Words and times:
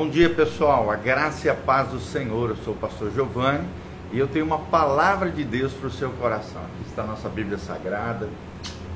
Bom 0.00 0.10
dia 0.10 0.30
pessoal, 0.30 0.92
a 0.92 0.94
graça 0.94 1.48
e 1.48 1.50
a 1.50 1.54
paz 1.56 1.88
do 1.88 1.98
Senhor. 1.98 2.50
Eu 2.50 2.56
sou 2.58 2.72
o 2.72 2.76
pastor 2.76 3.10
Giovanni 3.10 3.66
e 4.12 4.18
eu 4.20 4.28
tenho 4.28 4.44
uma 4.44 4.60
palavra 4.60 5.28
de 5.28 5.42
Deus 5.42 5.72
para 5.72 5.88
o 5.88 5.90
seu 5.90 6.10
coração. 6.10 6.62
Aqui 6.62 6.88
está 6.88 7.02
a 7.02 7.06
nossa 7.06 7.28
Bíblia 7.28 7.58
Sagrada, 7.58 8.28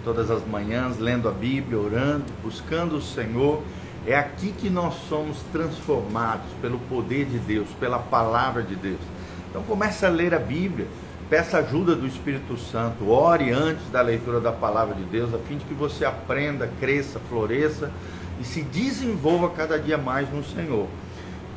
todas 0.05 0.31
as 0.31 0.47
manhãs, 0.47 1.01
lendo 1.01 1.29
a 1.29 1.33
Bíblia, 1.33 1.77
orando, 1.77 2.27
buscando 2.41 2.99
o 2.99 3.03
Senhor. 3.03 3.65
É 4.07 4.15
aqui 4.15 4.53
que 4.53 4.71
nós 4.71 4.95
somos 5.09 5.39
transformados 5.51 6.47
pelo 6.61 6.79
poder 6.79 7.25
de 7.25 7.41
Deus, 7.41 7.67
pela 7.81 7.99
palavra 7.99 8.63
de 8.63 8.77
Deus. 8.77 9.01
Então 9.51 9.65
comece 9.65 10.07
a 10.07 10.09
ler 10.09 10.33
a 10.33 10.39
Bíblia, 10.39 10.87
peça 11.33 11.61
ajuda 11.61 11.97
do 11.97 12.07
Espírito 12.07 12.59
Santo, 12.59 13.09
ore 13.09 13.53
antes 13.53 13.89
da 13.91 14.03
leitura 14.03 14.39
da 14.39 14.53
palavra 14.53 14.95
de 14.95 15.05
Deus, 15.05 15.33
a 15.33 15.39
fim 15.39 15.57
de 15.57 15.65
que 15.65 15.73
você 15.73 16.05
aprenda, 16.05 16.71
cresça, 16.79 17.19
floresça 17.19 17.91
e 18.39 18.45
se 18.45 18.61
desenvolva 18.61 19.49
cada 19.49 19.79
dia 19.79 19.97
mais 19.97 20.31
no 20.31 20.45
Senhor. 20.45 20.87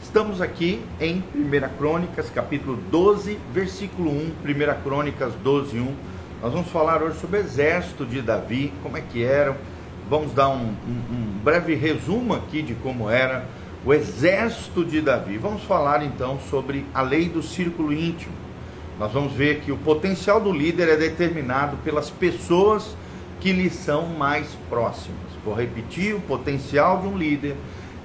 Estamos 0.02 0.40
aqui 0.40 0.82
em 0.98 1.22
1 1.36 1.78
Crônicas, 1.78 2.30
capítulo 2.30 2.78
12, 2.90 3.38
versículo 3.52 4.12
1, 4.12 4.14
1 4.46 4.82
Crônicas 4.82 5.34
12, 5.44 5.78
1. 5.78 5.96
Nós 6.42 6.54
vamos 6.54 6.70
falar 6.70 7.04
hoje 7.04 7.20
sobre 7.20 7.40
o 7.40 7.42
exército 7.42 8.06
de 8.06 8.22
Davi, 8.22 8.72
como 8.82 8.96
é 8.96 9.02
que 9.02 9.26
eram. 9.26 9.58
Vamos 10.10 10.32
dar 10.32 10.48
um, 10.48 10.74
um, 10.88 11.02
um 11.12 11.40
breve 11.44 11.76
resumo 11.76 12.34
aqui 12.34 12.62
de 12.62 12.76
como 12.76 13.10
era 13.10 13.46
o 13.86 13.94
exército 13.94 14.86
de 14.86 15.02
Davi. 15.02 15.38
Vamos 15.38 15.64
falar 15.64 16.02
então 16.02 16.40
sobre 16.50 16.86
a 16.94 17.02
lei 17.02 17.28
do 17.28 17.44
círculo 17.44 17.92
íntimo. 17.92 18.45
Nós 19.00 19.12
vamos 19.12 19.34
ver 19.34 19.60
que 19.60 19.72
o 19.72 19.78
potencial 19.78 20.40
do 20.40 20.52
líder 20.52 20.88
é 20.88 20.96
determinado 20.96 21.78
pelas 21.78 22.10
pessoas 22.10 22.96
que 23.42 23.52
lhe 23.52 23.70
são 23.70 24.08
mais 24.08 24.48
próximas. 24.70 25.20
Vou 25.44 25.54
repetir: 25.54 26.16
o 26.16 26.22
potencial 26.22 27.02
de 27.02 27.08
um 27.08 27.18
líder 27.18 27.56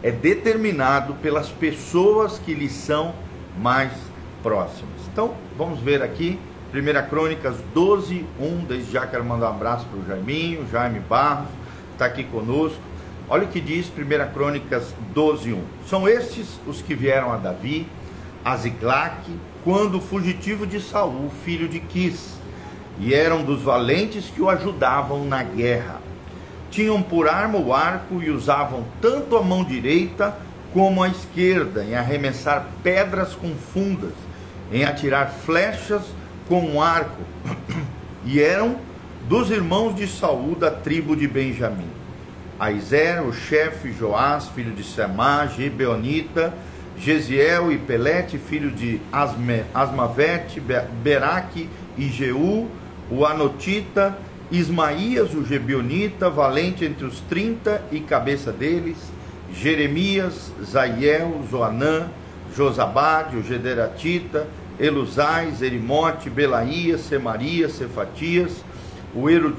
é 0.02 0.10
determinado 0.10 1.14
pelas 1.14 1.48
pessoas 1.48 2.38
que 2.38 2.54
lhe 2.54 2.68
são 2.68 3.14
mais 3.58 3.92
próximas. 4.42 5.00
Então, 5.12 5.34
vamos 5.56 5.78
ver 5.80 6.02
aqui, 6.02 6.38
1 6.74 7.08
Crônicas 7.08 7.56
12, 7.72 8.26
1. 8.40 8.64
Desde 8.64 8.92
já 8.92 9.06
quero 9.06 9.24
mandar 9.24 9.50
um 9.50 9.54
abraço 9.54 9.86
para 9.86 10.00
o 10.00 10.06
Jaiminho, 10.06 10.66
Jaime 10.70 11.00
Barros, 11.00 11.48
está 11.92 12.06
aqui 12.06 12.24
conosco. 12.24 12.80
Olha 13.28 13.44
o 13.44 13.48
que 13.48 13.60
diz 13.60 13.86
1 13.86 14.32
Crônicas 14.32 14.92
12, 15.14 15.52
1. 15.52 15.62
São 15.86 16.08
estes 16.08 16.58
os 16.66 16.82
que 16.82 16.96
vieram 16.96 17.32
a 17.32 17.36
Davi, 17.36 17.86
a 18.44 18.56
Ziglac, 18.56 19.30
quando 19.64 20.00
fugitivo 20.00 20.66
de 20.66 20.80
Saul, 20.80 21.30
filho 21.44 21.68
de 21.68 21.80
Quis 21.80 22.40
e 23.00 23.14
eram 23.14 23.42
dos 23.42 23.62
valentes 23.62 24.26
que 24.26 24.42
o 24.42 24.50
ajudavam 24.50 25.24
na 25.24 25.42
guerra. 25.42 26.00
Tinham 26.70 27.02
por 27.02 27.28
arma 27.28 27.58
o 27.58 27.72
arco 27.72 28.22
e 28.22 28.30
usavam 28.30 28.84
tanto 29.00 29.36
a 29.36 29.42
mão 29.42 29.64
direita 29.64 30.36
como 30.72 31.02
a 31.02 31.08
esquerda 31.08 31.82
em 31.82 31.96
arremessar 31.96 32.68
pedras 32.82 33.34
com 33.34 33.54
fundas, 33.54 34.12
em 34.70 34.84
atirar 34.84 35.30
flechas 35.30 36.02
com 36.46 36.60
um 36.60 36.80
arco. 36.80 37.22
E 38.22 38.38
eram 38.38 38.76
dos 39.26 39.50
irmãos 39.50 39.96
de 39.96 40.06
Saul 40.06 40.54
da 40.54 40.70
tribo 40.70 41.16
de 41.16 41.26
Benjamim. 41.26 41.88
Aizer, 42.58 43.26
o 43.26 43.32
chefe, 43.32 43.94
Joás, 43.94 44.48
filho 44.48 44.72
de 44.72 44.84
Semá, 44.84 45.46
Gibeonita, 45.46 46.52
Gesiel 47.00 47.72
e 47.72 47.78
Pelete, 47.78 48.36
filho 48.36 48.70
de 48.70 49.00
Asme, 49.10 49.64
Asmavete, 49.72 50.60
Beraque 51.02 51.66
e 51.96 52.08
Jeú, 52.08 52.68
o 53.10 53.24
Anotita, 53.24 54.18
Ismaías, 54.52 55.32
o 55.32 55.42
Gebionita, 55.42 56.28
valente 56.28 56.84
entre 56.84 57.06
os 57.06 57.20
trinta 57.20 57.82
e 57.90 58.00
cabeça 58.00 58.52
deles, 58.52 58.98
Jeremias, 59.54 60.52
Zaiel, 60.62 61.42
Zoanã, 61.50 62.08
Josabade, 62.54 63.36
o 63.36 63.42
Gederatita, 63.42 64.46
Elusais, 64.78 65.62
Erimote, 65.62 66.28
Belaías, 66.28 67.00
Semarias, 67.00 67.72
Cefatias, 67.72 68.62
o, 69.14 69.30
Eru, 69.30 69.56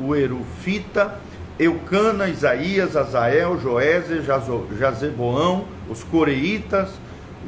o 0.00 0.16
Erufita, 0.16 1.20
Eucana, 1.58 2.28
Isaías, 2.28 2.96
Azael, 2.96 3.60
Joézer, 3.60 4.22
Jazeboão, 4.78 5.64
os 5.90 6.04
Coreitas, 6.04 6.90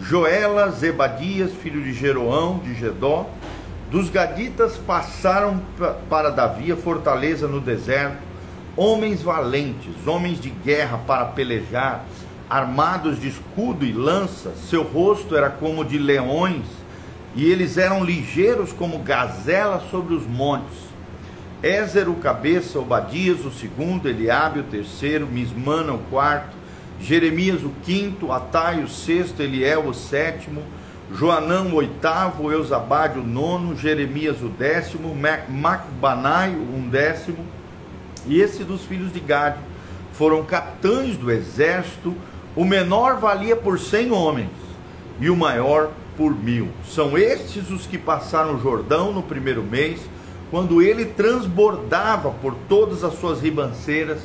Joela, 0.00 0.70
Zebadias, 0.70 1.52
filho 1.52 1.80
de 1.80 1.92
Jeroão, 1.92 2.58
de 2.58 2.74
Gedó, 2.74 3.30
dos 3.88 4.10
Gaditas 4.10 4.76
passaram 4.76 5.60
para 6.08 6.30
Davi 6.30 6.72
a 6.72 6.76
fortaleza 6.76 7.46
no 7.46 7.60
deserto, 7.60 8.18
homens 8.76 9.22
valentes, 9.22 10.06
homens 10.06 10.40
de 10.40 10.50
guerra 10.50 10.98
para 11.06 11.26
pelejar, 11.26 12.04
armados 12.48 13.20
de 13.20 13.28
escudo 13.28 13.84
e 13.84 13.92
lança, 13.92 14.52
seu 14.68 14.82
rosto 14.82 15.36
era 15.36 15.50
como 15.50 15.84
de 15.84 15.98
leões, 15.98 16.66
e 17.36 17.48
eles 17.48 17.78
eram 17.78 18.04
ligeiros 18.04 18.72
como 18.72 18.98
gazelas 18.98 19.88
sobre 19.88 20.14
os 20.14 20.26
montes. 20.26 20.89
Ézer 21.62 22.08
o 22.08 22.14
cabeça, 22.14 22.78
Obadias 22.78 23.44
o 23.44 23.50
segundo, 23.50 24.08
Eliabe 24.08 24.60
o 24.60 24.64
terceiro, 24.64 25.26
Mismana 25.26 25.92
o 25.92 25.98
quarto, 26.10 26.56
Jeremias 26.98 27.62
o 27.62 27.70
quinto, 27.84 28.32
Atai 28.32 28.82
o 28.82 28.88
sexto, 28.88 29.42
Eliel 29.42 29.86
o 29.86 29.92
sétimo, 29.92 30.62
Joanã 31.12 31.64
o 31.64 31.74
oitavo, 31.74 32.50
Eusabade 32.50 33.18
o 33.18 33.22
nono, 33.22 33.76
Jeremias 33.76 34.40
o 34.40 34.48
décimo, 34.48 35.14
Macbanai 35.48 36.54
o 36.54 36.76
undécimo, 36.76 37.44
e 38.26 38.40
esse 38.40 38.64
dos 38.64 38.82
filhos 38.84 39.12
de 39.12 39.20
Gade 39.20 39.58
foram 40.12 40.42
capitães 40.44 41.16
do 41.16 41.30
exército, 41.30 42.14
o 42.56 42.64
menor 42.64 43.20
valia 43.20 43.56
por 43.56 43.78
cem 43.78 44.10
homens, 44.12 44.50
e 45.20 45.28
o 45.28 45.36
maior 45.36 45.90
por 46.16 46.34
mil. 46.34 46.68
São 46.86 47.18
estes 47.18 47.70
os 47.70 47.86
que 47.86 47.98
passaram 47.98 48.54
o 48.54 48.60
Jordão 48.60 49.12
no 49.12 49.22
primeiro 49.22 49.62
mês, 49.62 50.00
quando 50.50 50.82
ele 50.82 51.04
transbordava 51.04 52.30
por 52.30 52.54
todas 52.68 53.04
as 53.04 53.14
suas 53.14 53.40
ribanceiras, 53.40 54.20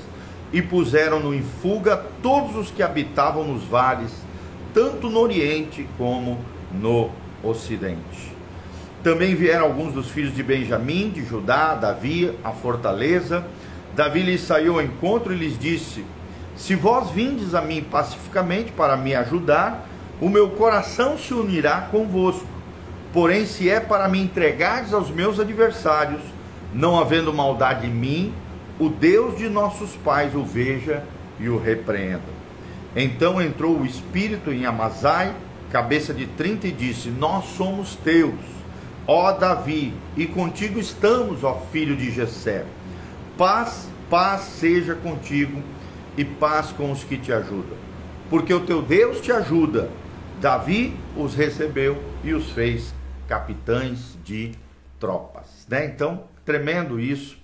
e 0.52 0.62
puseram-no 0.62 1.34
em 1.34 1.42
fuga 1.42 2.02
todos 2.22 2.56
os 2.56 2.72
que 2.72 2.82
habitavam 2.82 3.44
nos 3.44 3.66
vales, 3.66 4.12
tanto 4.74 5.10
no 5.10 5.20
Oriente 5.20 5.88
como 5.98 6.40
no 6.72 7.10
ocidente. 7.44 8.34
Também 9.04 9.36
vieram 9.36 9.66
alguns 9.66 9.94
dos 9.94 10.10
filhos 10.10 10.34
de 10.34 10.42
Benjamim, 10.42 11.10
de 11.10 11.26
Judá, 11.26 11.76
Davi, 11.76 12.34
a 12.44 12.52
fortaleza. 12.52 13.46
Davi 13.96 14.24
lhes 14.24 14.42
saiu 14.42 14.76
ao 14.76 14.82
encontro 14.82 15.34
e 15.34 15.38
lhes 15.38 15.60
disse: 15.60 16.04
Se 16.56 16.74
vós 16.74 17.12
vindes 17.12 17.54
a 17.54 17.62
mim 17.62 17.84
pacificamente 17.84 18.72
para 18.72 18.98
me 18.98 19.14
ajudar, 19.14 19.88
o 20.22 20.30
meu 20.30 20.50
coração 20.52 21.18
se 21.18 21.34
unirá 21.34 21.82
convosco. 21.92 22.48
Porém, 23.16 23.46
se 23.46 23.70
é 23.70 23.80
para 23.80 24.10
me 24.10 24.20
entregares 24.20 24.92
aos 24.92 25.10
meus 25.10 25.40
adversários, 25.40 26.20
não 26.74 27.00
havendo 27.00 27.34
maldade 27.34 27.88
em 27.88 27.90
mim, 27.90 28.34
o 28.78 28.90
Deus 28.90 29.38
de 29.38 29.48
nossos 29.48 29.92
pais 29.92 30.36
o 30.36 30.44
veja 30.44 31.02
e 31.40 31.48
o 31.48 31.58
repreenda. 31.58 32.36
Então 32.94 33.42
entrou 33.42 33.80
o 33.80 33.86
espírito 33.86 34.52
em 34.52 34.66
Amazai, 34.66 35.34
cabeça 35.72 36.14
de 36.14 36.26
30, 36.26 36.68
e 36.68 36.72
disse: 36.74 37.08
Nós 37.08 37.46
somos 37.56 37.96
teus, 37.96 38.36
ó 39.08 39.32
Davi, 39.32 39.94
e 40.18 40.26
contigo 40.26 40.78
estamos, 40.78 41.42
ó 41.42 41.66
filho 41.72 41.96
de 41.96 42.12
Jessé. 42.12 42.66
Paz, 43.38 43.88
paz 44.10 44.42
seja 44.42 44.94
contigo 44.94 45.64
e 46.18 46.26
paz 46.26 46.74
com 46.74 46.92
os 46.92 47.06
que 47.06 47.16
te 47.16 47.32
ajudam. 47.32 47.78
Porque 48.30 48.54
o 48.54 48.60
teu 48.60 48.82
Deus 48.82 49.22
te 49.22 49.32
ajuda. 49.32 49.90
Davi 50.42 50.94
os 51.16 51.34
recebeu 51.34 51.98
e 52.22 52.34
os 52.34 52.52
fez 52.52 52.94
capitães 53.28 54.18
de 54.24 54.54
tropas. 55.00 55.66
Né? 55.70 55.86
Então, 55.86 56.24
tremendo 56.44 57.00
isso, 57.00 57.38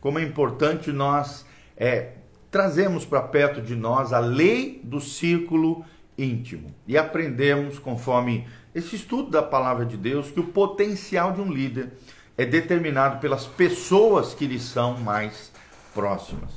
como 0.00 0.18
é 0.18 0.22
importante 0.22 0.92
nós 0.92 1.46
é, 1.76 2.12
trazemos 2.50 3.04
para 3.04 3.22
perto 3.22 3.60
de 3.60 3.76
nós 3.76 4.12
a 4.12 4.18
lei 4.18 4.80
do 4.82 5.00
círculo 5.00 5.84
íntimo. 6.16 6.74
E 6.86 6.98
aprendemos, 6.98 7.78
conforme 7.78 8.46
esse 8.74 8.96
estudo 8.96 9.30
da 9.30 9.42
palavra 9.42 9.84
de 9.84 9.96
Deus, 9.96 10.30
que 10.30 10.40
o 10.40 10.44
potencial 10.44 11.32
de 11.32 11.40
um 11.40 11.50
líder 11.50 11.92
é 12.36 12.44
determinado 12.44 13.18
pelas 13.18 13.46
pessoas 13.46 14.34
que 14.34 14.46
lhe 14.46 14.60
são 14.60 14.96
mais 14.98 15.52
próximas. 15.94 16.50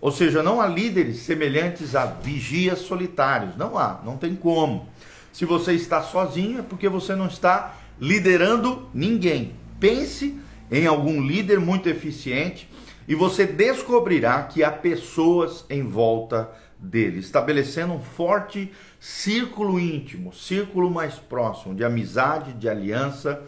Ou 0.00 0.12
seja, 0.12 0.42
não 0.42 0.60
há 0.60 0.66
líderes 0.66 1.20
semelhantes 1.20 1.94
a 1.94 2.06
vigias 2.06 2.80
solitários. 2.80 3.56
Não 3.56 3.76
há, 3.78 4.00
não 4.04 4.16
tem 4.16 4.34
como. 4.34 4.88
Se 5.32 5.44
você 5.44 5.72
está 5.72 6.02
sozinho, 6.02 6.60
é 6.60 6.62
porque 6.62 6.88
você 6.88 7.14
não 7.14 7.26
está 7.26 7.74
liderando 8.00 8.88
ninguém. 8.92 9.54
Pense 9.78 10.38
em 10.70 10.86
algum 10.86 11.20
líder 11.20 11.60
muito 11.60 11.88
eficiente 11.88 12.68
e 13.08 13.14
você 13.14 13.46
descobrirá 13.46 14.42
que 14.42 14.64
há 14.64 14.70
pessoas 14.70 15.64
em 15.70 15.82
volta 15.82 16.50
dele, 16.78 17.18
estabelecendo 17.18 17.94
um 17.94 18.00
forte 18.00 18.70
círculo 19.00 19.78
íntimo, 19.78 20.32
círculo 20.32 20.90
mais 20.90 21.14
próximo 21.14 21.74
de 21.74 21.84
amizade, 21.84 22.52
de 22.52 22.68
aliança 22.68 23.42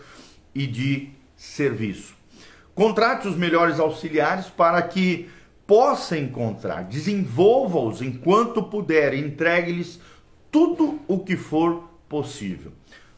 e 0.54 0.66
de 0.66 1.10
serviço. 1.36 2.14
Contrate 2.74 3.26
os 3.26 3.36
melhores 3.36 3.80
auxiliares 3.80 4.46
para 4.46 4.80
que 4.82 5.28
possa 5.66 6.16
encontrar, 6.16 6.84
desenvolva-os 6.84 8.00
enquanto 8.00 8.62
puder, 8.62 9.12
entregue-lhes 9.12 10.00
tudo 10.50 11.00
o 11.06 11.18
que 11.18 11.36
for 11.36 11.90
possível. 12.08 12.72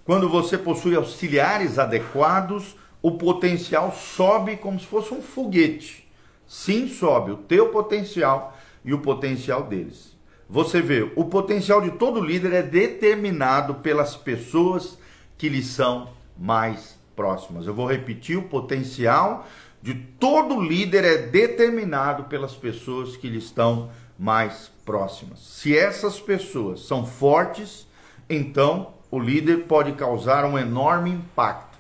Quando 0.05 0.29
você 0.29 0.56
possui 0.56 0.97
auxiliares 0.97 1.79
adequados, 1.79 2.76
o 3.02 3.12
potencial 3.12 3.93
sobe 3.93 4.56
como 4.56 4.79
se 4.79 4.87
fosse 4.87 5.14
um 5.14 5.23
foguete. 5.23 6.08
Sim, 6.47 6.88
sobe 6.88 7.31
o 7.31 7.37
teu 7.37 7.69
potencial 7.69 8.56
e 8.85 8.93
o 8.93 8.99
potencial 8.99 9.62
deles. 9.62 10.17
Você 10.49 10.82
vê, 10.82 11.08
o 11.14 11.25
potencial 11.25 11.81
de 11.81 11.93
todo 11.93 12.20
líder 12.20 12.52
é 12.52 12.62
determinado 12.62 13.76
pelas 13.76 14.17
pessoas 14.17 14.99
que 15.38 15.49
lhe 15.49 15.62
são 15.62 16.11
mais 16.37 16.99
próximas. 17.14 17.67
Eu 17.67 17.75
vou 17.75 17.87
repetir: 17.87 18.37
o 18.37 18.43
potencial 18.43 19.47
de 19.81 19.94
todo 19.94 20.61
líder 20.61 21.05
é 21.05 21.17
determinado 21.19 22.25
pelas 22.25 22.55
pessoas 22.55 23.17
que 23.17 23.29
lhe 23.29 23.38
estão 23.38 23.91
mais 24.19 24.70
próximas. 24.85 25.38
Se 25.38 25.76
essas 25.76 26.19
pessoas 26.19 26.81
são 26.81 27.06
fortes, 27.06 27.87
então 28.29 28.93
o 29.10 29.18
líder 29.18 29.64
pode 29.64 29.92
causar 29.92 30.44
um 30.44 30.58
enorme 30.58 31.10
impacto. 31.10 31.78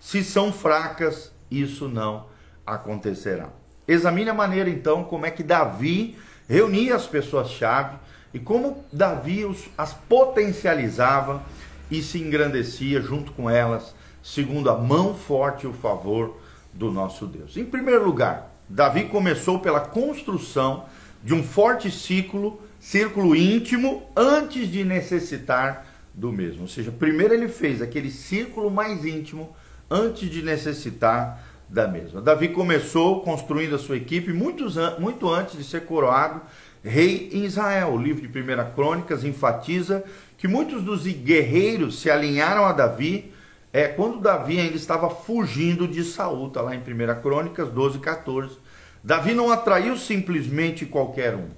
Se 0.00 0.22
são 0.22 0.52
fracas, 0.52 1.32
isso 1.50 1.88
não 1.88 2.26
acontecerá. 2.66 3.48
Examine 3.86 4.30
a 4.30 4.34
maneira 4.34 4.68
então 4.70 5.02
como 5.02 5.26
é 5.26 5.30
que 5.30 5.42
Davi 5.42 6.16
reunia 6.48 6.94
as 6.94 7.06
pessoas-chave 7.06 7.96
e 8.32 8.38
como 8.38 8.84
Davi 8.92 9.44
as 9.76 9.94
potencializava 9.94 11.42
e 11.90 12.02
se 12.02 12.18
engrandecia 12.18 13.00
junto 13.00 13.32
com 13.32 13.48
elas, 13.48 13.94
segundo 14.22 14.70
a 14.70 14.76
mão 14.76 15.14
forte 15.14 15.64
e 15.64 15.66
o 15.66 15.72
favor 15.72 16.36
do 16.72 16.92
nosso 16.92 17.26
Deus. 17.26 17.56
Em 17.56 17.64
primeiro 17.64 18.04
lugar, 18.04 18.52
Davi 18.68 19.04
começou 19.04 19.58
pela 19.58 19.80
construção 19.80 20.84
de 21.24 21.32
um 21.34 21.42
forte 21.42 21.90
círculo, 21.90 22.60
círculo 22.78 23.34
íntimo, 23.34 24.02
antes 24.14 24.70
de 24.70 24.84
necessitar 24.84 25.86
do 26.14 26.32
mesmo. 26.32 26.62
Ou 26.62 26.68
seja, 26.68 26.90
primeiro 26.90 27.34
ele 27.34 27.48
fez 27.48 27.80
aquele 27.82 28.10
círculo 28.10 28.70
mais 28.70 29.04
íntimo 29.04 29.54
antes 29.90 30.28
de 30.28 30.42
necessitar 30.42 31.44
da 31.68 31.86
mesma. 31.86 32.20
Davi 32.20 32.48
começou 32.48 33.20
construindo 33.22 33.74
a 33.74 33.78
sua 33.78 33.96
equipe 33.96 34.32
muitos, 34.32 34.76
muito 34.98 35.28
antes 35.28 35.56
de 35.56 35.64
ser 35.64 35.84
coroado 35.84 36.40
rei 36.82 37.28
em 37.32 37.44
Israel. 37.44 37.92
O 37.92 37.98
livro 37.98 38.26
de 38.26 38.38
1 38.38 38.74
Crônicas 38.74 39.24
enfatiza 39.24 40.04
que 40.36 40.48
muitos 40.48 40.82
dos 40.82 41.06
guerreiros 41.06 42.00
se 42.00 42.10
alinharam 42.10 42.64
a 42.64 42.72
Davi 42.72 43.32
é, 43.72 43.86
quando 43.86 44.20
Davi 44.20 44.58
ainda 44.58 44.76
estava 44.76 45.10
fugindo 45.10 45.86
de 45.86 46.02
Saul, 46.02 46.48
está 46.48 46.62
lá 46.62 46.74
em 46.74 46.78
1 46.78 47.20
Crônicas 47.20 47.70
12, 47.70 47.98
14. 47.98 48.56
Davi 49.04 49.34
não 49.34 49.50
atraiu 49.50 49.96
simplesmente 49.96 50.86
qualquer 50.86 51.34
um. 51.34 51.48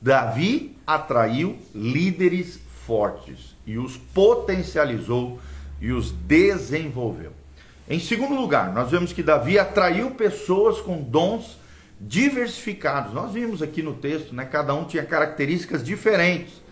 Davi 0.00 0.76
atraiu 0.86 1.56
líderes 1.74 2.58
fortes 2.86 3.56
e 3.66 3.78
os 3.78 3.96
potencializou 3.96 5.40
e 5.80 5.92
os 5.92 6.10
desenvolveu. 6.10 7.32
Em 7.88 8.00
segundo 8.00 8.34
lugar, 8.34 8.72
nós 8.72 8.90
vemos 8.90 9.12
que 9.12 9.22
Davi 9.22 9.58
atraiu 9.58 10.10
pessoas 10.12 10.80
com 10.80 11.02
dons 11.02 11.58
diversificados. 12.00 13.12
Nós 13.12 13.32
vimos 13.32 13.62
aqui 13.62 13.82
no 13.82 13.94
texto, 13.94 14.34
né? 14.34 14.44
Cada 14.44 14.74
um 14.74 14.84
tinha 14.84 15.04
características 15.04 15.84
diferentes. 15.84 16.62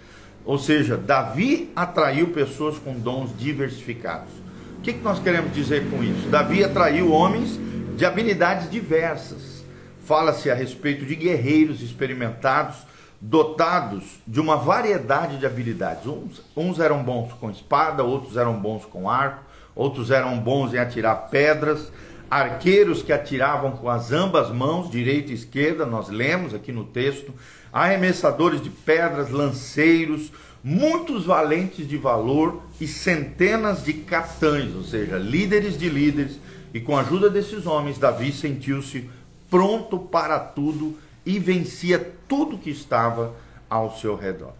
Ou 0.44 0.58
seja, 0.58 0.96
Davi 0.96 1.70
atraiu 1.76 2.28
pessoas 2.28 2.78
com 2.78 2.94
dons 2.94 3.36
diversificados. 3.36 4.30
O 4.78 4.82
que, 4.82 4.94
que 4.94 5.02
nós 5.02 5.20
queremos 5.20 5.54
dizer 5.54 5.88
com 5.90 6.02
isso? 6.02 6.28
Davi 6.28 6.64
atraiu 6.64 7.12
homens 7.12 7.58
de 7.96 8.04
habilidades 8.04 8.70
diversas. 8.70 9.62
Fala-se 10.04 10.50
a 10.50 10.54
respeito 10.54 11.04
de 11.04 11.14
guerreiros 11.14 11.80
experimentados, 11.82 12.78
dotados 13.24 14.18
de 14.26 14.40
uma 14.40 14.56
variedade 14.56 15.38
de 15.38 15.46
habilidades. 15.46 16.06
Uns, 16.06 16.42
uns 16.56 16.80
eram 16.80 17.04
bons 17.04 17.32
com 17.34 17.48
espada, 17.48 18.02
outros 18.02 18.36
eram 18.36 18.54
bons 18.54 18.84
com 18.84 19.08
arco, 19.08 19.44
outros 19.76 20.10
eram 20.10 20.36
bons 20.40 20.74
em 20.74 20.78
atirar 20.78 21.28
pedras, 21.30 21.92
arqueiros 22.28 23.00
que 23.00 23.12
atiravam 23.12 23.72
com 23.72 23.88
as 23.88 24.10
ambas 24.10 24.50
mãos, 24.50 24.90
direita 24.90 25.30
e 25.30 25.34
esquerda, 25.34 25.86
nós 25.86 26.08
lemos 26.08 26.52
aqui 26.52 26.72
no 26.72 26.82
texto, 26.82 27.32
arremessadores 27.72 28.60
de 28.60 28.70
pedras, 28.70 29.30
lanceiros, 29.30 30.32
muitos 30.64 31.24
valentes 31.24 31.86
de 31.86 31.96
valor 31.96 32.60
e 32.80 32.88
centenas 32.88 33.84
de 33.84 33.92
capitães, 33.92 34.74
ou 34.74 34.82
seja, 34.82 35.16
líderes 35.16 35.78
de 35.78 35.88
líderes, 35.88 36.40
e 36.74 36.80
com 36.80 36.96
a 36.96 37.02
ajuda 37.02 37.30
desses 37.30 37.66
homens, 37.66 37.98
Davi 37.98 38.32
sentiu-se 38.32 39.08
pronto 39.48 39.98
para 39.98 40.40
tudo 40.40 40.96
e 41.24 41.38
vencia 41.38 42.12
tudo 42.28 42.58
que 42.58 42.70
estava 42.70 43.34
ao 43.68 43.96
seu 43.96 44.16
redor. 44.16 44.52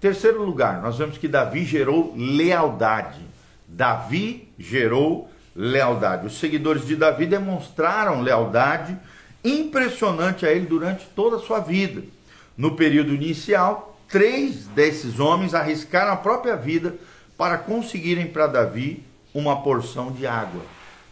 Terceiro 0.00 0.44
lugar, 0.44 0.80
nós 0.80 0.98
vemos 0.98 1.18
que 1.18 1.26
Davi 1.26 1.64
gerou 1.64 2.14
lealdade. 2.16 3.20
Davi 3.66 4.48
gerou 4.58 5.30
lealdade. 5.54 6.26
Os 6.26 6.38
seguidores 6.38 6.86
de 6.86 6.94
Davi 6.94 7.26
demonstraram 7.26 8.20
lealdade 8.20 8.96
impressionante 9.44 10.46
a 10.46 10.52
ele 10.52 10.66
durante 10.66 11.04
toda 11.16 11.36
a 11.36 11.40
sua 11.40 11.60
vida. 11.60 12.02
No 12.56 12.76
período 12.76 13.14
inicial, 13.14 13.98
três 14.08 14.66
desses 14.66 15.18
homens 15.18 15.54
arriscaram 15.54 16.12
a 16.12 16.16
própria 16.16 16.56
vida 16.56 16.94
para 17.36 17.58
conseguirem 17.58 18.26
para 18.26 18.46
Davi 18.46 19.04
uma 19.34 19.62
porção 19.62 20.10
de 20.10 20.26
água, 20.26 20.62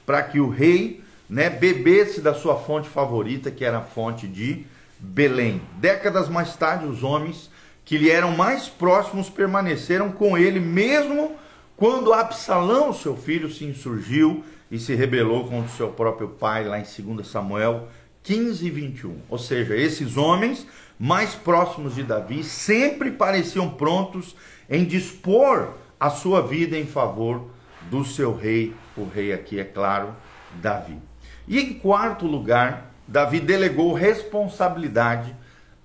para 0.05 0.23
que 0.23 0.41
o 0.41 0.49
rei 0.49 1.03
né, 1.29 1.51
bebesse 1.51 2.21
da 2.21 2.35
sua 2.35 2.57
fonte 2.57 2.89
favorita, 2.89 3.51
que 3.51 3.65
era 3.65 3.79
a 3.79 3.83
fonte 3.83 4.27
de 4.27 4.65
Belém. 4.99 5.61
Décadas 5.79 6.29
mais 6.29 6.57
tarde, 6.57 6.87
os 6.87 7.03
homens 7.03 7.51
que 7.85 7.99
lhe 7.99 8.11
eram 8.11 8.33
mais 8.33 8.69
próximos 8.69 9.31
permaneceram 9.31 10.11
com 10.11 10.37
ele, 10.37 10.59
mesmo 10.59 11.37
quando 11.77 12.13
Absalão, 12.13 12.93
seu 12.93 13.17
filho, 13.17 13.51
se 13.51 13.65
insurgiu 13.65 14.45
e 14.71 14.79
se 14.79 14.95
rebelou 14.95 15.45
contra 15.45 15.67
o 15.67 15.77
seu 15.77 15.89
próprio 15.89 16.29
pai, 16.29 16.65
lá 16.65 16.79
em 16.79 16.85
2 16.85 17.27
Samuel 17.27 17.89
15 18.23 18.67
e 18.67 18.71
21. 18.71 19.19
Ou 19.29 19.39
seja, 19.39 19.77
esses 19.77 20.17
homens 20.17 20.67
mais 20.99 21.35
próximos 21.35 21.95
de 21.95 22.03
Davi 22.03 22.43
sempre 22.43 23.13
pareciam 23.13 23.71
prontos 23.71 24.35
em 24.69 24.85
dispor 24.85 25.75
a 26.01 26.11
sua 26.11 26.43
vida 26.43 26.77
em 26.77 26.87
favor 26.87 27.49
do 27.91 28.05
seu 28.05 28.35
rei, 28.35 28.75
o 28.97 29.05
rei 29.05 29.33
aqui 29.33 29.61
é 29.61 29.65
claro, 29.65 30.15
Davi. 30.61 30.99
E 31.47 31.61
em 31.61 31.75
quarto 31.75 32.27
lugar, 32.27 32.93
Davi 33.09 33.41
delegou 33.41 33.93
responsabilidade 33.93 35.35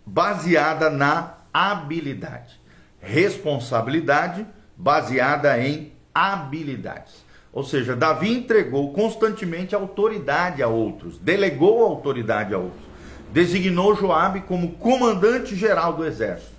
baseada 0.05 0.89
na 0.89 1.35
habilidade. 1.53 2.59
Responsabilidade 2.99 4.45
baseada 4.75 5.59
em 5.59 5.91
habilidades. 6.13 7.23
Ou 7.53 7.63
seja, 7.63 7.95
Davi 7.95 8.31
entregou 8.31 8.93
constantemente 8.93 9.75
autoridade 9.75 10.63
a 10.63 10.67
outros, 10.67 11.17
delegou 11.17 11.83
autoridade 11.83 12.53
a 12.53 12.57
outros. 12.57 12.81
Designou 13.31 13.95
Joabe 13.95 14.41
como 14.41 14.73
comandante 14.73 15.55
geral 15.55 15.93
do 15.93 16.05
exército 16.05 16.51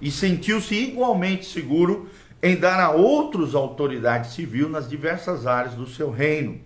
e 0.00 0.10
sentiu-se 0.10 0.74
igualmente 0.74 1.44
seguro 1.46 2.08
em 2.42 2.56
dar 2.56 2.80
a 2.80 2.90
outros 2.90 3.54
autoridade 3.54 4.32
civil 4.32 4.68
nas 4.68 4.88
diversas 4.88 5.46
áreas 5.46 5.74
do 5.74 5.86
seu 5.86 6.10
reino. 6.10 6.60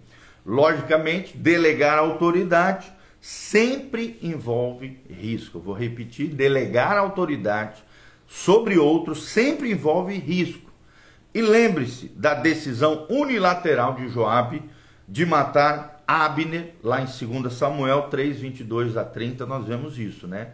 Logicamente, 0.47 1.37
delegar 1.37 1.99
autoridade 1.99 2.93
sempre 3.25 4.19
envolve 4.21 5.01
risco. 5.09 5.59
vou 5.59 5.73
repetir: 5.73 6.29
delegar 6.29 6.99
autoridade 6.99 7.83
sobre 8.27 8.77
outros 8.77 9.25
sempre 9.29 9.73
envolve 9.73 10.13
risco. 10.19 10.71
E 11.33 11.41
lembre-se 11.41 12.09
da 12.09 12.35
decisão 12.35 13.07
unilateral 13.09 13.95
de 13.95 14.09
Joabe 14.09 14.63
de 15.09 15.25
matar 15.25 16.05
Abner, 16.07 16.75
lá 16.83 17.01
em 17.01 17.07
2 17.07 17.51
Samuel 17.51 18.09
3, 18.11 18.41
22 18.41 18.95
a 18.99 19.05
30, 19.07 19.47
nós 19.47 19.67
vemos 19.67 19.99
isso, 19.99 20.29
né? 20.29 20.51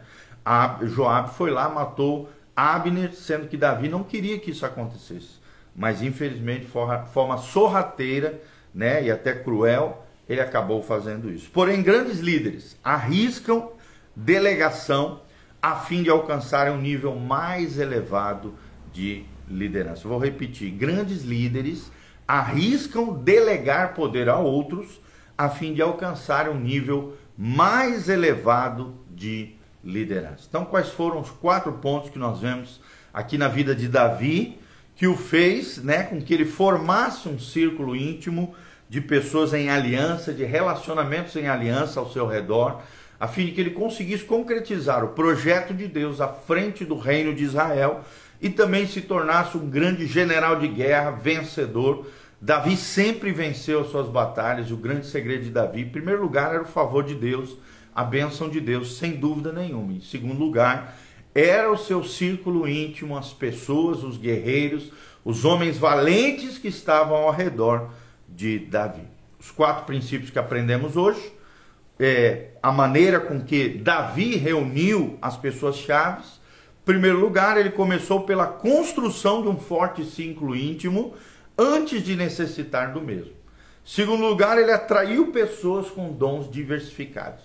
Joabe 0.94 1.34
foi 1.34 1.50
lá, 1.50 1.68
matou 1.68 2.30
Abner, 2.54 3.12
sendo 3.14 3.48
que 3.48 3.56
Davi 3.56 3.88
não 3.88 4.04
queria 4.04 4.38
que 4.38 4.52
isso 4.52 4.64
acontecesse. 4.64 5.40
Mas 5.74 6.02
infelizmente, 6.02 6.68
forma 7.12 7.36
sorrateira, 7.36 8.40
né, 8.72 9.02
e 9.02 9.10
até 9.10 9.34
cruel, 9.34 10.06
ele 10.30 10.40
acabou 10.40 10.80
fazendo 10.80 11.28
isso. 11.28 11.50
Porém, 11.50 11.82
grandes 11.82 12.20
líderes 12.20 12.78
arriscam 12.84 13.72
delegação 14.14 15.22
a 15.60 15.75
fim 15.75 16.04
de 16.04 16.08
alcançarem 16.08 16.72
um 16.72 16.80
nível 16.80 17.16
mais 17.16 17.80
elevado 17.80 18.54
de 18.92 19.25
liderança. 19.49 20.06
Vou 20.06 20.20
repetir: 20.20 20.70
grandes 20.70 21.25
líderes 21.25 21.90
arriscam 22.28 23.12
delegar 23.12 23.92
poder 23.92 24.28
a 24.28 24.38
outros 24.38 25.00
a 25.37 25.49
fim 25.49 25.75
de 25.75 25.82
alcançar 25.82 26.49
um 26.49 26.60
nível 26.60 27.16
mais 27.37 28.08
elevado 28.08 28.94
de 29.10 29.56
liderança. 29.82 30.46
Então, 30.49 30.64
quais 30.64 30.90
foram 30.90 31.20
os 31.20 31.30
quatro 31.30 31.72
pontos 31.72 32.10
que 32.10 32.20
nós 32.20 32.38
vemos 32.38 32.80
aqui 33.12 33.37
na 33.37 33.49
vida 33.49 33.75
de 33.75 33.88
Davi 33.88 34.60
que 34.94 35.08
o 35.08 35.16
fez, 35.16 35.78
né, 35.78 36.04
com 36.04 36.20
que 36.20 36.32
ele 36.32 36.44
formasse 36.44 37.28
um 37.28 37.38
círculo 37.38 37.96
íntimo 37.96 38.54
de 38.90 39.00
pessoas 39.00 39.54
em 39.54 39.70
aliança, 39.70 40.35
de 40.35 40.44
relacionamentos 40.44 41.37
em 41.37 41.47
aliança 41.47 42.00
ao 42.00 42.11
seu 42.11 42.26
redor, 42.26 42.82
a 43.20 43.28
fim 43.28 43.47
de 43.47 43.52
que 43.52 43.61
ele 43.61 43.70
conseguisse 43.70 44.25
concretizar 44.25 45.04
o 45.04 45.11
projeto 45.11 45.73
de 45.73 45.87
Deus 45.87 46.20
à 46.20 46.26
frente 46.26 46.85
do 46.85 46.99
reino 46.99 47.32
de 47.32 47.44
Israel 47.44 48.00
e 48.42 48.50
também 48.50 48.88
se 48.88 49.00
tornasse 49.00 49.56
um 49.56 49.70
grande 49.70 50.09
general 50.09 50.59
de 50.59 50.66
guerra, 50.66 51.12
vencedor. 51.12 52.04
Davi 52.40 52.76
sempre 52.76 53.30
venceu 53.30 53.82
as 53.82 53.92
suas 53.92 54.09
batalhas, 54.09 54.73
o 54.73 54.76
grande 54.76 55.06
segredo 55.06 55.44
de 55.44 55.50
Davi, 55.50 55.82
em 55.82 55.88
primeiro 55.88 56.20
lugar, 56.20 56.52
era 56.52 56.64
o 56.64 56.66
favor 56.66 57.04
de 57.04 57.14
Deus, 57.14 57.56
a 57.94 58.02
bênção 58.02 58.49
de 58.49 58.61
Deus, 58.61 58.99
sem 58.99 59.12
dúvida 59.12 59.52
nenhuma. 59.52 59.92
Em 59.92 60.00
segundo 60.00 60.40
lugar, 60.40 60.97
era 61.32 61.70
o 61.70 61.78
seu 61.78 62.02
círculo 62.02 62.66
íntimo, 62.66 63.16
as 63.16 63.32
pessoas, 63.32 64.02
os 64.02 64.16
guerreiros, 64.16 64.90
os 65.25 65.44
homens 65.44 65.78
valentes 65.78 66.59
que 66.59 66.66
estavam 66.66 67.14
ao 67.14 67.30
redor 67.30 67.88
de 68.30 68.58
Davi. 68.58 69.02
Os 69.38 69.50
quatro 69.50 69.84
princípios 69.84 70.30
que 70.30 70.38
aprendemos 70.38 70.96
hoje, 70.96 71.32
é, 71.99 72.49
a 72.62 72.72
maneira 72.72 73.20
com 73.20 73.40
que 73.40 73.68
Davi 73.68 74.37
reuniu 74.37 75.18
as 75.20 75.37
pessoas 75.37 75.76
chaves. 75.76 76.40
Em 76.82 76.84
primeiro 76.84 77.18
lugar, 77.18 77.58
ele 77.58 77.70
começou 77.70 78.22
pela 78.22 78.46
construção 78.46 79.42
de 79.42 79.49
um 79.49 79.58
forte 79.58 80.04
círculo 80.04 80.56
íntimo 80.56 81.14
antes 81.58 82.02
de 82.02 82.16
necessitar 82.16 82.92
do 82.92 83.00
mesmo. 83.00 83.32
Em 83.32 83.90
segundo 83.92 84.25
lugar, 84.25 84.58
ele 84.58 84.72
atraiu 84.72 85.32
pessoas 85.32 85.90
com 85.90 86.12
dons 86.12 86.50
diversificados. 86.50 87.44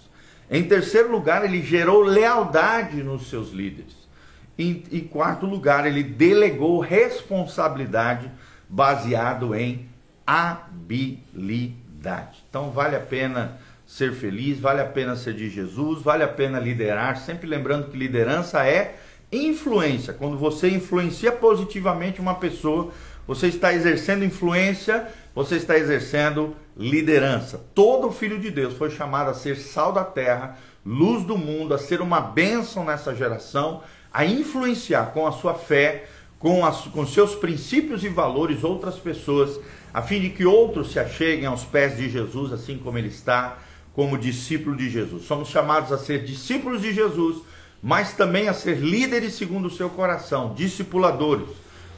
Em 0.50 0.64
terceiro 0.64 1.12
lugar, 1.12 1.44
ele 1.44 1.62
gerou 1.62 2.02
lealdade 2.02 3.04
nos 3.04 3.30
seus 3.30 3.52
líderes. 3.52 4.06
Em, 4.58 4.84
em 4.92 5.02
quarto 5.02 5.46
lugar, 5.46 5.86
ele 5.86 6.04
delegou 6.04 6.80
responsabilidade 6.80 8.32
baseado 8.70 9.54
em 9.54 9.90
habilidade. 10.26 11.24
Então 12.50 12.72
vale 12.72 12.96
a 12.96 13.00
pena 13.00 13.60
ser 13.86 14.14
feliz, 14.14 14.60
vale 14.60 14.82
a 14.82 14.86
pena 14.86 15.16
ser 15.16 15.34
de 15.34 15.50
Jesus, 15.50 16.02
vale 16.02 16.24
a 16.24 16.28
pena 16.28 16.60
liderar, 16.60 17.18
sempre 17.18 17.48
lembrando 17.48 17.90
que 17.90 17.98
liderança 17.98 18.68
é 18.68 18.96
influência. 19.32 20.14
Quando 20.14 20.38
você 20.38 20.70
influencia 20.70 21.32
positivamente 21.32 22.20
uma 22.20 22.36
pessoa, 22.36 22.92
você 23.28 23.48
está 23.48 23.74
exercendo 23.74 24.24
influência, 24.24 25.08
você 25.34 25.56
está 25.56 25.78
exercendo 25.78 26.56
liderança. 26.78 27.64
Todo 27.74 28.12
filho 28.12 28.40
de 28.40 28.52
Deus 28.52 28.76
foi 28.76 28.92
chamado 28.92 29.30
a 29.30 29.34
ser 29.34 29.56
sal 29.58 29.92
da 29.92 30.04
terra, 30.04 30.58
luz 30.86 31.24
do 31.24 31.38
mundo, 31.38 31.74
a 31.74 31.78
ser 31.78 32.02
uma 32.02 32.22
bênção 32.22 32.86
nessa 32.86 33.16
geração, 33.16 33.82
a 34.14 34.26
influenciar 34.26 35.12
com 35.12 35.26
a 35.26 35.32
sua 35.32 35.56
fé, 35.56 36.06
com, 36.40 36.66
as, 36.66 36.82
com 36.82 37.06
seus 37.06 37.36
princípios 37.36 38.04
e 38.04 38.10
valores 38.10 38.64
outras 38.64 38.96
pessoas, 38.96 39.60
a 39.94 40.02
fim 40.02 40.20
de 40.20 40.30
que 40.30 40.46
outros 40.46 40.92
se 40.92 41.00
acheguem 41.00 41.46
aos 41.46 41.64
pés 41.64 41.98
de 41.98 42.10
Jesus, 42.10 42.52
assim 42.52 42.78
como 42.78 42.98
ele 42.98 43.08
está, 43.08 43.58
como 43.94 44.18
discípulo 44.18 44.76
de 44.76 44.90
Jesus. 44.90 45.26
Somos 45.26 45.50
chamados 45.50 45.92
a 45.92 45.98
ser 45.98 46.24
discípulos 46.26 46.82
de 46.82 46.94
Jesus, 46.94 47.38
mas 47.82 48.14
também 48.14 48.50
a 48.50 48.54
ser 48.54 48.78
líderes 48.78 49.36
segundo 49.36 49.68
o 49.68 49.72
seu 49.72 49.90
coração, 49.90 50.54
discipuladores, 50.54 51.48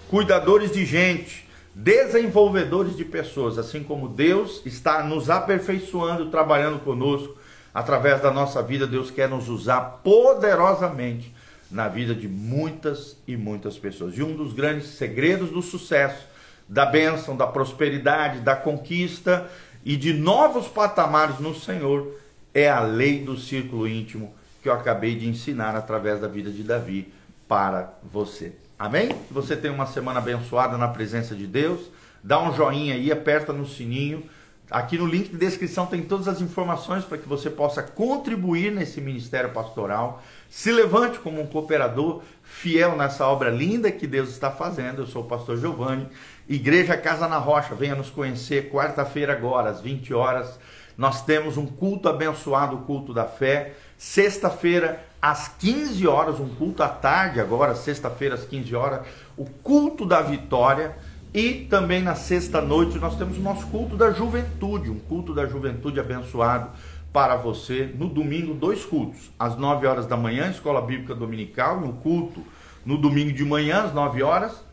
cuidadores 0.09 0.71
de 0.71 0.85
gente, 0.85 1.47
desenvolvedores 1.73 2.95
de 2.95 3.05
pessoas, 3.05 3.57
assim 3.57 3.83
como 3.83 4.07
Deus 4.07 4.61
está 4.65 5.03
nos 5.03 5.29
aperfeiçoando, 5.29 6.29
trabalhando 6.29 6.79
conosco 6.79 7.35
através 7.73 8.21
da 8.21 8.31
nossa 8.31 8.61
vida, 8.63 8.87
Deus 8.87 9.11
quer 9.11 9.29
nos 9.29 9.47
usar 9.47 10.01
poderosamente 10.03 11.33
na 11.69 11.87
vida 11.87 12.15
de 12.15 12.27
muitas 12.27 13.17
e 13.27 13.35
muitas 13.35 13.77
pessoas. 13.77 14.17
E 14.17 14.23
um 14.23 14.35
dos 14.35 14.53
grandes 14.53 14.87
segredos 14.87 15.49
do 15.49 15.61
sucesso, 15.61 16.25
da 16.67 16.85
bênção, 16.85 17.35
da 17.35 17.47
prosperidade, 17.47 18.39
da 18.39 18.55
conquista 18.55 19.49
e 19.85 19.95
de 19.95 20.13
novos 20.13 20.67
patamares 20.67 21.39
no 21.39 21.55
Senhor 21.55 22.19
é 22.53 22.69
a 22.69 22.81
lei 22.81 23.23
do 23.23 23.37
círculo 23.37 23.87
íntimo 23.87 24.33
que 24.61 24.69
eu 24.69 24.73
acabei 24.73 25.15
de 25.15 25.27
ensinar 25.27 25.75
através 25.75 26.19
da 26.19 26.27
vida 26.27 26.49
de 26.49 26.63
Davi 26.63 27.13
para 27.47 27.93
você. 28.03 28.53
Amém? 28.77 29.09
Você 29.31 29.55
tenha 29.55 29.73
uma 29.73 29.85
semana 29.85 30.19
abençoada 30.19 30.77
na 30.77 30.87
presença 30.87 31.35
de 31.35 31.47
Deus. 31.47 31.89
Dá 32.23 32.41
um 32.41 32.53
joinha 32.53 32.95
aí, 32.95 33.11
aperta 33.11 33.53
no 33.53 33.67
sininho. 33.67 34.23
Aqui 34.69 34.97
no 34.97 35.05
link 35.05 35.29
de 35.29 35.37
descrição 35.37 35.85
tem 35.85 36.01
todas 36.01 36.27
as 36.27 36.41
informações 36.41 37.05
para 37.05 37.17
que 37.17 37.27
você 37.27 37.49
possa 37.49 37.81
contribuir 37.81 38.69
nesse 38.69 38.99
ministério 38.99 39.51
pastoral. 39.51 40.21
Se 40.49 40.73
levante 40.73 41.19
como 41.19 41.41
um 41.41 41.47
cooperador 41.47 42.21
fiel 42.43 42.97
nessa 42.97 43.25
obra 43.25 43.49
linda 43.49 43.89
que 43.89 44.05
Deus 44.05 44.29
está 44.29 44.51
fazendo. 44.51 45.01
Eu 45.01 45.07
sou 45.07 45.23
o 45.23 45.27
pastor 45.27 45.57
Giovanni, 45.57 46.09
Igreja 46.49 46.97
Casa 46.97 47.29
na 47.29 47.37
Rocha. 47.37 47.75
Venha 47.75 47.95
nos 47.95 48.09
conhecer 48.09 48.69
quarta-feira 48.69 49.31
agora 49.31 49.69
às 49.69 49.79
20 49.79 50.13
horas. 50.13 50.59
Nós 50.97 51.23
temos 51.23 51.55
um 51.55 51.65
culto 51.65 52.09
abençoado, 52.09 52.75
o 52.75 52.81
culto 52.81 53.13
da 53.13 53.23
fé. 53.23 53.73
Sexta-feira 53.97 55.01
às 55.21 55.47
15 55.47 56.05
horas, 56.07 56.39
um 56.41 56.49
culto 56.49 56.83
à 56.83 56.89
tarde 56.89 57.39
agora, 57.39 57.73
sexta-feira 57.73 58.35
às 58.35 58.43
15 58.43 58.75
horas, 58.75 59.07
o 59.37 59.45
culto 59.45 60.05
da 60.05 60.21
vitória. 60.21 60.97
E 61.33 61.65
também 61.69 62.01
na 62.01 62.15
sexta 62.15 62.61
noite 62.61 62.97
nós 62.97 63.17
temos 63.17 63.37
o 63.37 63.41
nosso 63.41 63.67
culto 63.67 63.95
da 63.95 64.11
juventude, 64.11 64.89
um 64.89 64.99
culto 64.99 65.33
da 65.33 65.45
juventude 65.45 65.99
abençoado 65.99 66.71
para 67.11 67.35
você. 67.35 67.93
No 67.97 68.07
domingo, 68.07 68.53
dois 68.53 68.85
cultos, 68.85 69.29
às 69.37 69.57
9 69.57 69.85
horas 69.85 70.07
da 70.07 70.15
manhã, 70.15 70.49
escola 70.49 70.81
bíblica 70.81 71.13
dominical, 71.13 71.81
e 71.81 71.83
um 71.83 71.91
culto 71.91 72.43
no 72.85 72.97
domingo 72.97 73.33
de 73.33 73.43
manhã, 73.43 73.83
às 73.83 73.93
9 73.93 74.23
horas, 74.23 74.63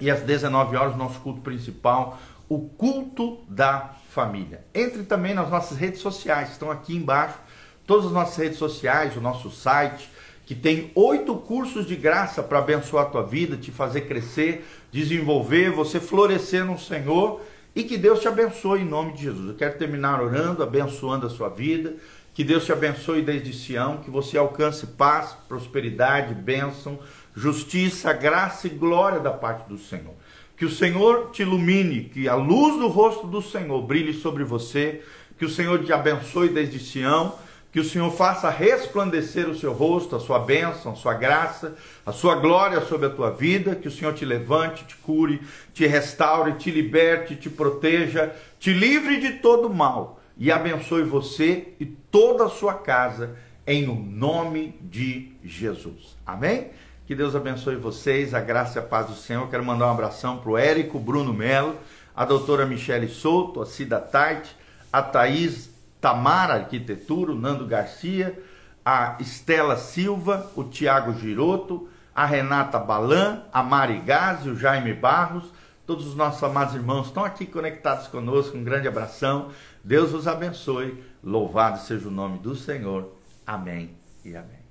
e 0.00 0.10
às 0.10 0.20
19 0.20 0.76
horas, 0.76 0.96
nosso 0.96 1.20
culto 1.20 1.40
principal, 1.40 2.18
o 2.48 2.60
culto 2.60 3.38
da 3.48 3.94
família. 4.10 4.64
Entre 4.74 5.04
também 5.04 5.34
nas 5.34 5.50
nossas 5.50 5.78
redes 5.78 6.00
sociais, 6.00 6.50
estão 6.50 6.70
aqui 6.70 6.96
embaixo 6.96 7.38
todas 7.86 8.06
as 8.06 8.12
nossas 8.12 8.36
redes 8.36 8.58
sociais, 8.58 9.16
o 9.16 9.20
nosso 9.20 9.50
site, 9.50 10.08
que 10.44 10.54
tem 10.54 10.90
oito 10.94 11.34
cursos 11.36 11.86
de 11.86 11.94
graça 11.94 12.42
para 12.42 12.58
abençoar 12.58 13.06
a 13.06 13.10
tua 13.10 13.22
vida, 13.22 13.56
te 13.56 13.70
fazer 13.70 14.02
crescer, 14.02 14.66
desenvolver, 14.90 15.70
você 15.70 16.00
florescer 16.00 16.64
no 16.64 16.78
Senhor 16.78 17.40
e 17.74 17.84
que 17.84 17.96
Deus 17.96 18.20
te 18.20 18.28
abençoe 18.28 18.80
em 18.80 18.84
nome 18.84 19.12
de 19.12 19.22
Jesus. 19.22 19.48
Eu 19.48 19.54
quero 19.54 19.78
terminar 19.78 20.20
orando, 20.20 20.62
abençoando 20.62 21.26
a 21.26 21.30
sua 21.30 21.48
vida, 21.48 21.94
que 22.34 22.42
Deus 22.42 22.64
te 22.64 22.72
abençoe 22.72 23.22
desde 23.22 23.52
Sião, 23.52 23.98
que 23.98 24.10
você 24.10 24.36
alcance 24.36 24.86
paz, 24.86 25.36
prosperidade, 25.48 26.34
bênção, 26.34 26.98
justiça, 27.34 28.12
graça 28.12 28.66
e 28.66 28.70
glória 28.70 29.20
da 29.20 29.30
parte 29.30 29.68
do 29.68 29.78
Senhor. 29.78 30.14
Que 30.56 30.64
o 30.64 30.70
Senhor 30.70 31.30
te 31.30 31.42
ilumine, 31.42 32.04
que 32.04 32.28
a 32.28 32.34
luz 32.34 32.78
do 32.78 32.88
rosto 32.88 33.26
do 33.26 33.40
Senhor 33.40 33.80
brilhe 33.82 34.12
sobre 34.12 34.44
você, 34.44 35.02
que 35.38 35.44
o 35.44 35.50
Senhor 35.50 35.82
te 35.82 35.92
abençoe 35.92 36.48
desde 36.48 36.78
Sião 36.78 37.34
que 37.72 37.80
o 37.80 37.84
Senhor 37.84 38.10
faça 38.10 38.50
resplandecer 38.50 39.48
o 39.48 39.58
seu 39.58 39.72
rosto, 39.72 40.14
a 40.14 40.20
sua 40.20 40.38
bênção, 40.38 40.92
a 40.92 40.94
sua 40.94 41.14
graça, 41.14 41.74
a 42.04 42.12
sua 42.12 42.34
glória 42.34 42.82
sobre 42.82 43.06
a 43.06 43.10
tua 43.10 43.30
vida, 43.30 43.74
que 43.74 43.88
o 43.88 43.90
Senhor 43.90 44.12
te 44.12 44.26
levante, 44.26 44.84
te 44.84 44.94
cure, 44.96 45.40
te 45.72 45.86
restaure, 45.86 46.52
te 46.52 46.70
liberte, 46.70 47.34
te 47.34 47.48
proteja, 47.48 48.30
te 48.60 48.74
livre 48.74 49.18
de 49.18 49.38
todo 49.38 49.72
mal 49.72 50.20
e 50.36 50.52
abençoe 50.52 51.02
você 51.02 51.72
e 51.80 51.86
toda 51.86 52.44
a 52.44 52.50
sua 52.50 52.74
casa 52.74 53.36
em 53.66 53.88
o 53.88 53.94
nome 53.94 54.78
de 54.82 55.32
Jesus. 55.42 56.14
Amém? 56.26 56.70
Que 57.06 57.14
Deus 57.14 57.34
abençoe 57.34 57.76
vocês, 57.76 58.34
a 58.34 58.40
graça 58.40 58.78
e 58.78 58.82
a 58.82 58.84
paz 58.84 59.06
do 59.06 59.14
Senhor. 59.14 59.48
quero 59.48 59.64
mandar 59.64 59.86
um 59.86 59.92
abração 59.92 60.36
para 60.36 60.50
o 60.50 60.58
Érico 60.58 60.98
Bruno 60.98 61.32
Melo, 61.32 61.78
a 62.14 62.26
doutora 62.26 62.66
Michele 62.66 63.08
Souto, 63.08 63.62
a 63.62 63.66
Cida 63.66 63.98
Tarte, 63.98 64.54
a 64.92 65.00
Thaís 65.00 65.71
Tamara 66.02 66.54
Arquitetura, 66.54 67.30
o 67.30 67.38
Nando 67.38 67.64
Garcia, 67.64 68.36
a 68.84 69.16
Estela 69.20 69.76
Silva, 69.76 70.50
o 70.56 70.64
Tiago 70.64 71.14
Giroto, 71.14 71.88
a 72.12 72.26
Renata 72.26 72.78
Balan, 72.78 73.44
a 73.52 73.62
Mari 73.62 74.00
Gazi, 74.00 74.50
o 74.50 74.56
Jaime 74.56 74.92
Barros, 74.92 75.44
todos 75.86 76.06
os 76.08 76.16
nossos 76.16 76.42
amados 76.42 76.74
irmãos 76.74 77.06
estão 77.06 77.24
aqui 77.24 77.46
conectados 77.46 78.08
conosco. 78.08 78.58
Um 78.58 78.64
grande 78.64 78.88
abração. 78.88 79.50
Deus 79.84 80.12
os 80.12 80.26
abençoe. 80.26 81.02
Louvado 81.22 81.78
seja 81.78 82.08
o 82.08 82.10
nome 82.10 82.38
do 82.38 82.56
Senhor. 82.56 83.12
Amém 83.46 83.96
e 84.24 84.34
amém. 84.34 84.61